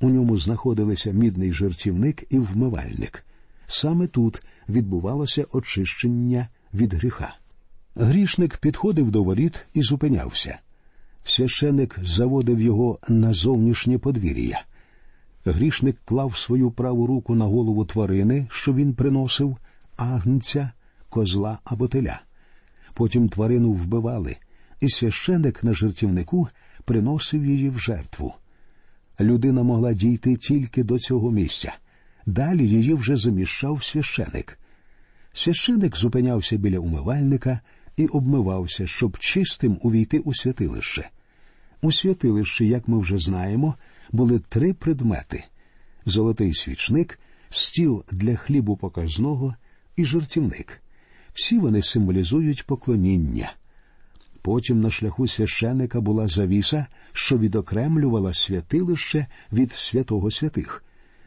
У 0.00 0.08
ньому 0.08 0.36
знаходилися 0.36 1.10
мідний 1.10 1.52
жертівник 1.52 2.24
і 2.30 2.38
вмивальник. 2.38 3.24
Саме 3.66 4.06
тут 4.06 4.42
відбувалося 4.68 5.46
очищення 5.52 6.48
від 6.74 6.94
гріха. 6.94 7.36
Грішник 7.94 8.56
підходив 8.56 9.10
до 9.10 9.22
воріт 9.22 9.66
і 9.74 9.82
зупинявся. 9.82 10.58
Священик 11.24 11.98
заводив 12.02 12.60
його 12.60 12.98
на 13.08 13.32
зовнішнє 13.32 13.98
подвір'я. 13.98 14.64
Грішник 15.44 15.96
клав 16.04 16.36
свою 16.36 16.70
праву 16.70 17.06
руку 17.06 17.34
на 17.34 17.44
голову 17.44 17.84
тварини, 17.84 18.46
що 18.50 18.74
він 18.74 18.94
приносив, 18.94 19.56
агнця, 19.96 20.70
козла 21.08 21.58
або 21.64 21.88
теля. 21.88 22.20
Потім 22.94 23.28
тварину 23.28 23.72
вбивали, 23.72 24.36
і 24.80 24.88
священик 24.88 25.64
на 25.64 25.72
жертівнику 25.72 26.48
приносив 26.84 27.46
її 27.46 27.68
в 27.68 27.78
жертву. 27.78 28.34
Людина 29.20 29.62
могла 29.62 29.92
дійти 29.92 30.36
тільки 30.36 30.84
до 30.84 30.98
цього 30.98 31.30
місця. 31.30 31.74
Далі 32.26 32.68
її 32.68 32.94
вже 32.94 33.16
заміщав 33.16 33.84
священик. 33.84 34.58
Священик 35.32 35.96
зупинявся 35.96 36.56
біля 36.56 36.78
умивальника 36.78 37.60
і 37.96 38.06
обмивався, 38.06 38.86
щоб 38.86 39.18
чистим 39.18 39.78
увійти 39.82 40.18
у 40.18 40.34
святилище. 40.34 41.10
У 41.82 41.92
святилищі, 41.92 42.68
як 42.68 42.88
ми 42.88 42.98
вже 42.98 43.18
знаємо, 43.18 43.74
були 44.12 44.38
три 44.38 44.74
предмети 44.74 45.44
золотий 46.04 46.54
свічник, 46.54 47.18
стіл 47.50 48.04
для 48.10 48.36
хлібу 48.36 48.76
показного 48.76 49.54
і 49.96 50.04
жартівник. 50.04 50.82
Всі 51.32 51.58
вони 51.58 51.82
символізують 51.82 52.66
поклоніння. 52.66 53.54
Потім 54.42 54.80
на 54.80 54.90
шляху 54.90 55.28
священика 55.28 56.00
була 56.00 56.28
завіса, 56.28 56.86
що 57.12 57.38
відокремлювала 57.38 58.34
святилище 58.34 59.26
від 59.52 59.72
святого 59.72 60.30
святих, 60.30 60.84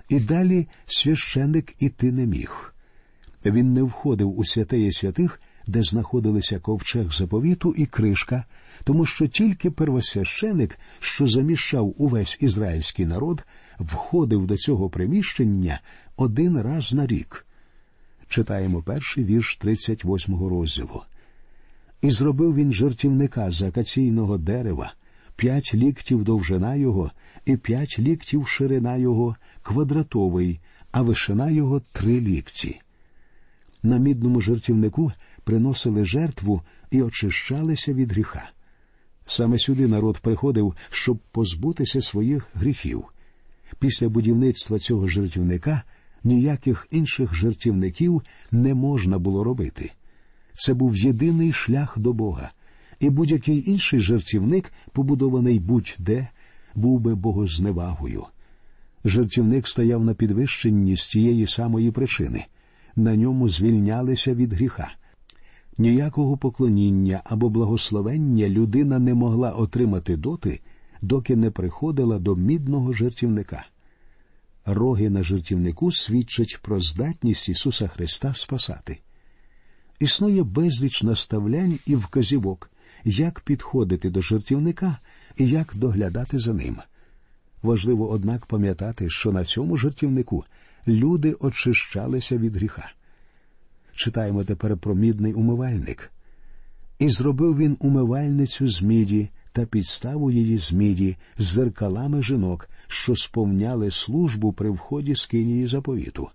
і 0.10 0.19
далі 0.19 0.67
священик 0.86 1.75
іти 1.79 2.12
не 2.12 2.25
міг. 2.25 2.74
Він 3.45 3.74
не 3.74 3.84
входив 3.84 4.39
у 4.39 4.45
святеє 4.45 4.91
святих, 4.91 5.41
де 5.67 5.84
знаходилися 5.84 6.60
ковчег 6.60 7.12
заповіту 7.13 7.74
і 7.77 7.86
кришка, 7.86 8.43
тому 8.84 9.05
що 9.05 9.27
тільки 9.27 9.72
первосвященик, 9.72 10.79
що 11.00 11.27
заміщав 11.27 11.93
увесь 11.98 12.38
ізраїльський 12.41 13.05
народ, 13.05 13.44
входив 13.79 14.48
до 14.48 14.57
цього 14.57 14.90
приміщення 14.90 15.79
один 16.18 16.61
раз 16.61 16.94
на 16.94 17.07
рік. 17.07 17.46
Читаємо 18.27 18.81
перший 18.81 19.24
вірш 19.24 19.59
38-го 19.61 20.50
розділу. 20.50 21.01
І 22.01 22.11
зробив 22.11 22.55
він 22.55 22.74
жертівника 22.74 23.51
з 23.51 23.61
акаційного 23.61 24.37
дерева, 24.37 24.94
п'ять 25.35 25.72
ліктів 25.74 26.24
довжина 26.24 26.75
його 26.75 27.11
і 27.46 27.57
п'ять 27.57 28.00
ліктів 28.00 28.48
ширина 28.48 28.96
його 28.98 29.35
квадратовий, 29.61 30.59
а 30.92 31.01
вишина 31.01 31.50
його 31.50 31.81
три 31.92 32.22
лікті. 32.22 32.81
На 33.83 33.98
мідному 33.98 34.42
жертівнику 34.42 35.11
приносили 35.46 36.05
жертву 36.05 36.62
і 36.92 37.01
очищалися 37.01 37.94
від 37.94 38.12
гріха. 38.12 38.50
Саме 39.25 39.60
сюди 39.60 39.88
народ 39.88 40.20
приходив, 40.20 40.75
щоб 40.90 41.18
позбутися 41.18 42.01
своїх 42.01 42.48
гріхів. 42.53 43.03
Після 43.79 44.10
будівництва 44.10 44.79
цього 44.79 45.08
жертівника 45.08 45.84
ніяких 46.24 46.88
інших 46.92 47.36
жертівників 47.36 48.22
не 48.51 48.74
можна 48.74 49.20
було 49.20 49.44
робити. 49.44 49.92
Це 50.53 50.74
був 50.74 50.98
єдиний 50.98 51.53
шлях 51.53 51.98
до 51.98 52.14
Бога, 52.14 52.51
і 53.00 53.10
будь-який 53.10 53.70
інший 53.70 54.00
жертівник, 54.00 54.74
побудований 54.92 55.60
будь-де, 55.60 56.27
був 56.75 57.00
би 57.00 57.16
богозневагою. 57.16 58.25
Жертівник 59.05 59.68
стояв 59.68 60.03
на 60.03 60.14
підвищенні 60.14 60.98
з 60.98 61.08
тієї 61.08 61.48
самої 61.48 61.92
причини 61.92 62.46
на 62.96 63.16
ньому 63.16 63.50
звільнялися 63.50 64.34
від 64.34 64.53
гріха. 64.53 64.92
Ніякого 65.77 66.38
поклоніння 66.38 67.22
або 67.24 67.50
благословення 67.50 68.50
людина 68.50 69.00
не 69.00 69.14
могла 69.14 69.51
отримати 69.51 70.18
доти, 70.18 70.59
доки 71.01 71.35
не 71.35 71.51
приходила 71.51 72.20
до 72.20 72.35
мідного 72.35 72.94
жертівника. 72.94 73.66
Роги 74.66 75.09
на 75.09 75.24
жертівнику 75.24 75.92
свідчать 75.92 76.59
про 76.61 76.79
здатність 76.79 77.50
Ісуса 77.50 77.88
Христа 77.88 78.33
спасати. 78.33 79.00
Існує 80.00 80.44
безліч 80.44 81.03
наставлянь 81.03 81.79
і 81.85 81.96
вказівок, 81.96 82.72
як 83.03 83.40
підходити 83.40 84.09
до 84.09 84.22
жертівника 84.22 84.98
і 85.38 85.48
як 85.48 85.74
доглядати 85.75 86.40
за 86.40 86.53
ним. 86.53 86.77
Важливо, 87.64 88.09
однак, 88.09 88.46
пам'ятати, 88.46 89.09
що 89.09 89.31
на 89.31 89.46
цьому 89.46 89.77
жертівнику 89.77 90.44
люди 90.88 91.35
очищалися 91.40 92.38
від 92.38 92.55
гріха. 92.55 92.92
Читаємо 93.96 94.44
тепер 94.44 94.77
про 94.77 94.96
мідний 94.96 95.34
умивальник. 95.34 96.12
І 97.00 97.10
зробив 97.10 97.58
він 97.58 97.77
умивальницю 97.79 98.68
з 98.68 98.81
міді 98.81 99.29
та 99.51 99.66
підставу 99.66 100.31
її 100.31 100.58
з 100.58 100.74
міді 100.74 101.18
з 101.38 101.46
зеркалами 101.46 102.24
жінок, 102.24 102.70
що 102.88 103.16
сповняли 103.16 103.92
службу 103.92 104.53
при 104.53 104.70
вході 104.70 105.16
з 105.16 105.25
кинії 105.25 105.68
заповіту. 105.68 106.29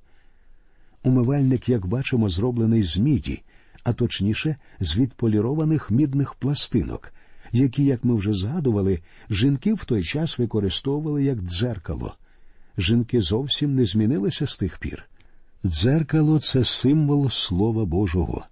Умивальник, 1.02 1.68
як 1.68 1.86
бачимо, 1.86 2.28
зроблений 2.28 2.82
з 2.82 2.96
міді, 2.96 3.42
а 3.84 3.92
точніше, 3.92 4.56
з 4.80 4.96
відполірованих 4.96 5.90
мідних 5.90 6.34
пластинок, 6.34 7.12
які, 7.52 7.84
як 7.84 8.04
ми 8.04 8.14
вже 8.14 8.32
згадували, 8.32 9.00
жінки 9.30 9.74
в 9.74 9.84
той 9.84 10.04
час 10.04 10.38
використовували 10.38 11.24
як 11.24 11.38
дзеркало. 11.38 12.14
Жінки 12.78 13.20
зовсім 13.20 13.74
не 13.74 13.84
змінилися 13.84 14.46
з 14.46 14.56
тих 14.56 14.78
пір. 14.78 15.06
Дзеркало 15.64 16.40
це 16.40 16.64
символ 16.64 17.30
Слова 17.30 17.84
Божого, 17.84 18.44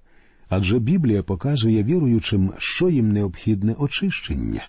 адже 0.48 0.78
Біблія 0.78 1.22
показує 1.22 1.82
віруючим, 1.82 2.52
що 2.58 2.90
їм 2.90 3.12
необхідне 3.12 3.74
очищення. 3.78 4.68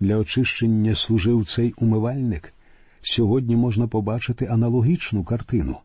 Для 0.00 0.16
очищення 0.16 0.94
служив 0.94 1.46
цей 1.46 1.74
умивальник. 1.76 2.54
Сьогодні 3.02 3.56
можна 3.56 3.86
побачити 3.86 4.46
аналогічну 4.46 5.24
картину. 5.24 5.76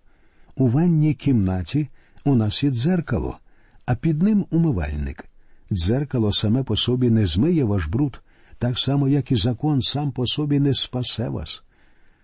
У 0.55 0.67
ванній 0.67 1.13
кімнаті 1.13 1.87
у 2.23 2.35
нас 2.35 2.63
є 2.63 2.71
дзеркало, 2.71 3.37
а 3.85 3.95
під 3.95 4.23
ним 4.23 4.45
умивальник. 4.51 5.25
Дзеркало 5.71 6.31
саме 6.31 6.63
по 6.63 6.75
собі 6.75 7.09
не 7.09 7.25
змиє 7.25 7.63
ваш 7.63 7.85
бруд, 7.85 8.21
так 8.57 8.79
само, 8.79 9.09
як 9.09 9.31
і 9.31 9.35
закон 9.35 9.81
сам 9.81 10.11
по 10.11 10.27
собі 10.27 10.59
не 10.59 10.73
спасе 10.73 11.29
вас. 11.29 11.63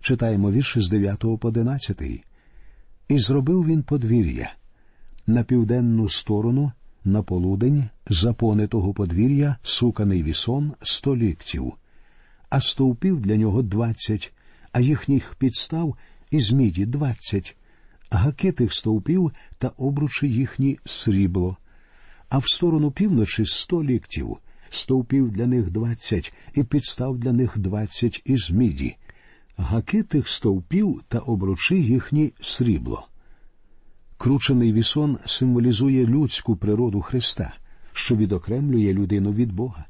Читаємо 0.02 0.52
вірші 0.52 0.80
з 0.80 0.90
9 0.90 1.20
по 1.20 1.48
11. 1.48 2.24
І 3.08 3.18
зробив 3.18 3.66
він 3.66 3.84
подвір'я. 3.84 4.54
На 5.28 5.44
південну 5.44 6.10
сторону, 6.10 6.72
на 7.06 7.24
полудень, 7.24 7.90
запони 8.10 8.68
того 8.68 8.94
подвір'я, 8.94 9.56
суканий 9.64 10.24
вісон 10.24 10.74
сто 10.82 11.18
ліктів, 11.18 11.74
а 12.50 12.62
стовпів 12.62 13.22
для 13.22 13.36
нього 13.36 13.62
двадцять, 13.62 14.34
а 14.72 14.80
їхніх 14.80 15.36
підстав 15.36 15.96
із 16.32 16.52
міді 16.52 16.86
двадцять, 16.86 17.58
гаки 18.10 18.52
тих 18.52 18.74
стовпів 18.74 19.32
та 19.58 19.68
обручі 19.68 20.30
їхні 20.30 20.80
срібло, 20.86 21.58
а 22.30 22.38
в 22.38 22.44
сторону 22.48 22.92
півночі 22.92 23.46
сто 23.46 23.84
ліктів, 23.84 24.38
стовпів 24.70 25.32
для 25.32 25.48
них 25.48 25.70
двадцять, 25.70 26.34
і 26.54 26.64
підстав 26.64 27.18
для 27.18 27.32
них 27.32 27.58
двадцять 27.58 28.22
із 28.26 28.52
міді 28.52 28.96
гаки 29.58 30.04
тих 30.04 30.30
стовпів 30.30 31.02
та 31.08 31.20
обручи 31.20 31.80
їхні 31.80 32.34
срібло. 32.42 33.08
Кручений 34.18 34.74
вісон 34.74 35.18
символізує 35.26 36.06
людську 36.06 36.56
природу 36.56 37.02
Христа, 37.02 37.54
що 37.94 38.16
відокремлює 38.16 38.94
людину 38.94 39.34
від 39.34 39.54
Бога. 39.54 39.86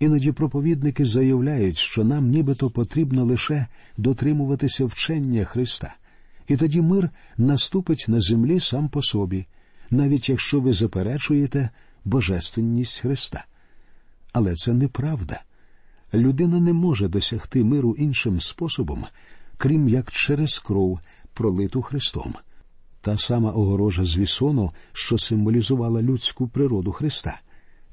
Іноді 0.00 0.32
проповідники 0.32 1.04
заявляють, 1.04 1.78
що 1.78 2.04
нам 2.04 2.30
нібито 2.30 2.70
потрібно 2.70 3.24
лише 3.24 3.66
дотримуватися 3.96 4.84
вчення 4.84 5.44
Христа, 5.44 5.94
і 6.48 6.56
тоді 6.56 6.80
мир 6.82 7.10
наступить 7.38 8.04
на 8.08 8.20
землі 8.20 8.60
сам 8.60 8.88
по 8.88 9.02
собі, 9.02 9.46
навіть 9.90 10.28
якщо 10.28 10.60
ви 10.60 10.72
заперечуєте 10.72 11.70
божественність 12.04 12.98
Христа. 12.98 13.44
Але 14.32 14.54
це 14.54 14.72
неправда. 14.72 15.42
Людина 16.14 16.60
не 16.60 16.72
може 16.72 17.08
досягти 17.08 17.64
миру 17.64 17.94
іншим 17.98 18.40
способом, 18.40 19.04
крім 19.56 19.88
як 19.88 20.12
через 20.12 20.58
кров, 20.58 21.00
пролиту 21.34 21.82
Христом. 21.82 22.34
Та 23.00 23.16
сама 23.16 23.50
огорожа 23.50 24.04
з 24.04 24.16
вісону, 24.16 24.70
що 24.92 25.18
символізувала 25.18 26.02
людську 26.02 26.48
природу 26.48 26.92
Христа, 26.92 27.40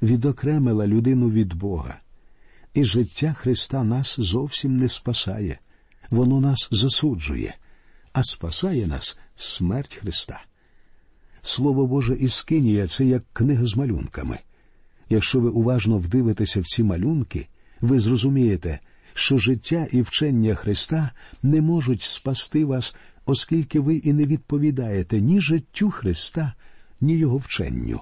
відокремила 0.02 0.88
людину 0.88 1.30
від 1.30 1.54
Бога. 1.54 2.00
І 2.74 2.84
життя 2.84 3.34
Христа 3.34 3.84
нас 3.84 4.16
зовсім 4.20 4.78
не 4.78 4.90
спасає, 4.90 5.60
воно 6.12 6.40
нас 6.40 6.68
засуджує, 6.72 7.56
а 8.14 8.24
спасає 8.24 8.88
нас 8.88 9.18
смерть 9.36 9.96
Христа. 9.96 10.42
Слово 11.42 11.88
Боже 11.88 12.16
Іскинія 12.16 12.88
це 12.88 13.06
як 13.06 13.24
книга 13.34 13.66
з 13.66 13.76
малюнками. 13.76 14.40
Якщо 15.10 15.40
ви 15.40 15.50
уважно 15.50 15.98
вдивитеся 15.98 16.60
в 16.60 16.66
ці 16.66 16.84
малюнки, 16.84 17.48
ви 17.82 18.00
зрозумієте, 18.00 18.80
що 19.14 19.38
життя 19.38 19.88
і 19.92 20.02
вчення 20.02 20.56
Христа 20.56 21.12
не 21.44 21.62
можуть 21.62 22.02
спасти 22.02 22.66
вас, 22.66 22.96
оскільки 23.26 23.80
ви 23.80 23.96
і 23.96 24.14
не 24.14 24.26
відповідаєте 24.26 25.22
ні 25.22 25.42
життю 25.42 25.92
Христа, 25.92 26.54
ні 27.02 27.18
Його 27.18 27.38
вченню. 27.38 28.02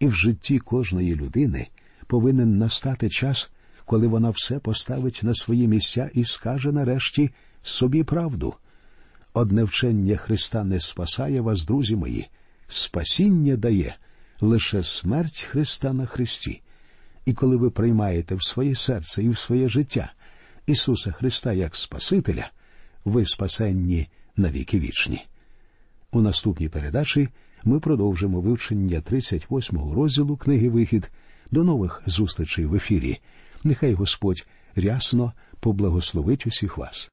І 0.00 0.06
в 0.06 0.12
житті 0.12 0.58
кожної 0.58 1.16
людини 1.16 1.68
повинен 2.06 2.58
настати 2.58 3.08
час, 3.08 3.50
коли 3.84 4.06
вона 4.06 4.30
все 4.30 4.58
поставить 4.58 5.20
на 5.22 5.34
свої 5.34 5.68
місця 5.68 6.10
і 6.14 6.24
скаже 6.24 6.72
нарешті 6.72 7.30
собі 7.62 8.04
правду. 8.04 8.54
Одне 9.32 9.64
вчення 9.64 10.16
Христа 10.16 10.64
не 10.64 10.80
спасає 10.80 11.40
вас, 11.40 11.64
друзі 11.64 11.96
мої, 11.96 12.28
спасіння 12.66 13.56
дає 13.56 13.96
лише 14.40 14.82
смерть 14.82 15.46
Христа 15.50 15.92
на 15.92 16.06
Христі. 16.06 16.62
І 17.28 17.32
коли 17.32 17.56
ви 17.56 17.70
приймаєте 17.70 18.34
в 18.34 18.44
своє 18.44 18.74
серце 18.74 19.22
і 19.22 19.28
в 19.28 19.38
своє 19.38 19.68
життя 19.68 20.12
Ісуса 20.66 21.12
Христа 21.12 21.52
як 21.52 21.76
Спасителя, 21.76 22.50
ви 23.04 23.24
спасенні 23.26 24.08
навіки 24.36 24.78
вічні. 24.78 25.26
У 26.12 26.20
наступній 26.20 26.68
передачі 26.68 27.28
ми 27.64 27.80
продовжимо 27.80 28.40
вивчення 28.40 28.98
38-го 29.00 29.94
розділу 29.94 30.36
книги 30.36 30.68
Вихід. 30.68 31.10
До 31.50 31.64
нових 31.64 32.02
зустрічей 32.06 32.66
в 32.66 32.74
ефірі. 32.74 33.20
Нехай 33.64 33.92
Господь 33.92 34.46
рясно 34.76 35.32
поблагословить 35.60 36.46
усіх 36.46 36.78
вас. 36.78 37.06